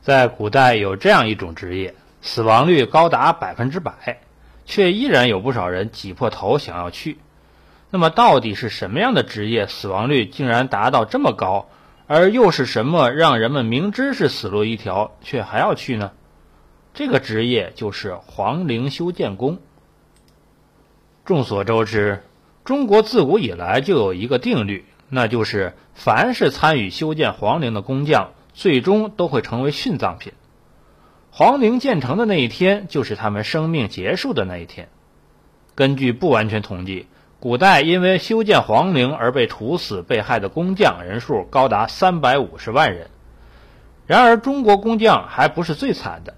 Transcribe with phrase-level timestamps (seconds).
[0.00, 4.20] 在古代有这样一种职业，死亡率高达百分之百，
[4.64, 7.18] 却依然有不少人挤破头想要去。
[7.90, 11.68] 那么，到底是什么样的职业死亡率竟然达到这么高？
[12.06, 16.12] 而又是什么让人们明知是死路一条，却还要去呢？
[16.94, 19.58] 这个职业就是皇陵修建工。
[21.24, 22.24] 众所周知，
[22.64, 30.32] 中国自古以来就有一个定律，那就是凡是参与修建皇陵的工匠，最终都会成为殉葬品。
[31.30, 34.88] 皇陵建成的那一天，就是他们生命结束的那一天。
[35.74, 37.06] 根据不完全统计，
[37.38, 43.10] 古代因为修建皇陵而被处死、被害的工匠人数高达三百五十万人。
[44.06, 46.34] 然而，中国工匠还不是最惨的，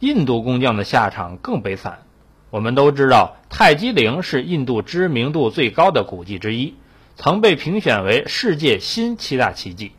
[0.00, 2.02] 印度工匠的下场更悲惨。
[2.50, 6.76] 我们都知道，泰姬陵是印度知名度最高的古迹之一，
[7.16, 9.92] 曾被评选为世界新七大奇迹。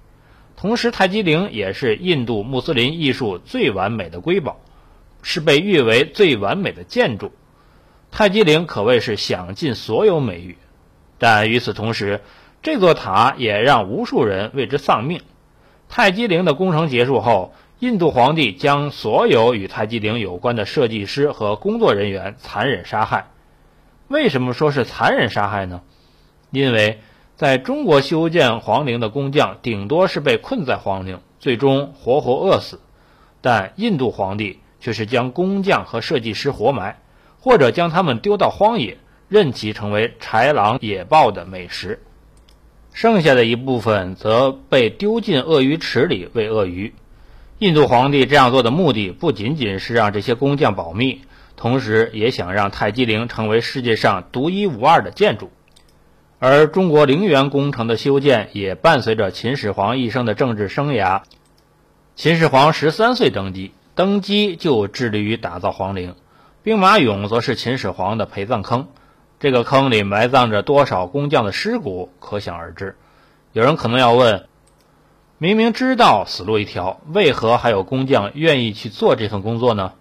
[0.58, 4.60] 同时，泰姬陵也是印度穆斯林艺术最完美的瑰宝，
[5.22, 7.32] 是被誉为最完美的建筑。
[8.12, 10.58] 泰姬陵可谓是享尽所有美誉，
[11.18, 12.20] 但与此同时，
[12.62, 15.22] 这座塔也让无数人为之丧命。
[15.88, 17.54] 泰姬陵的工程结束后。
[17.80, 23.28] 印度皇帝将所有与泰姬陵有关的设计师和工作人员残忍杀害。
[24.08, 25.82] 为什么说是残忍杀害呢？
[26.50, 27.02] 因为
[27.38, 32.78] 在中国修建皇陵的工匠顶多是被困在皇陵，最终活活饿死；
[33.42, 36.98] 但印度皇帝却是将工匠和设计师活埋，
[37.40, 38.98] 或者将他们丢到荒野，
[39.30, 42.02] 任其成为豺狼野豹的美食。
[42.92, 46.96] 剩下的一部分则被丢进鳄鱼池里喂鳄鱼。
[47.60, 51.22] 印度皇帝这样做的目的不仅仅是让这些工匠保密，
[51.56, 55.52] 同时也想让泰姬陵成为世界上独一无二的建筑。
[56.40, 61.22] 而中国陵园工程的修建也伴随着秦始皇一生的政治生涯。
[62.16, 66.14] 秦始皇十三岁登基，登基就致力于打造皇陵，
[66.62, 68.88] 兵马俑则是秦始皇的陪葬坑。
[69.40, 72.96] 这个坑里埋葬着多少工匠的尸骨，可想而知。
[73.54, 74.46] 有人可能要问。
[75.40, 79.94] 明明知道死路一条，为何还有工匠愿意去做这份工作呢？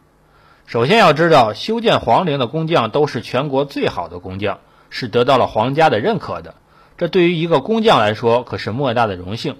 [0.67, 4.61] 首先要知道，修建皇陵的工匠都是全国最好的工匠，
[4.91, 6.55] 是得到了皇家的认可的。
[6.97, 9.57] 这对于一个工匠来说，可是莫大的荣幸。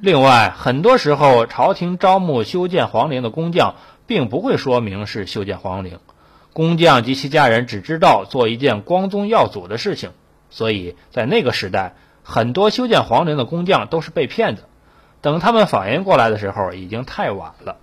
[0.00, 3.76] 另外，很多时候朝廷招募修建皇陵的工匠，
[4.06, 5.98] 并不会说明是修建皇陵。
[6.52, 10.10] 工匠及其家人只知道做一件光宗耀祖的事情，
[10.50, 14.62] 所以在那个时代，很多修建皇陵的工匠都是被骗的。
[15.22, 17.76] 等他们反应过来的时候，已经太晚了。